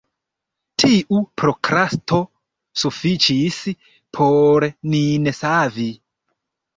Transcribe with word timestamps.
Tiu 0.83 1.17
prokrasto 1.41 2.21
sufiĉis 2.83 3.59
por 4.17 4.65
nin 4.95 5.29
savi. 5.41 5.87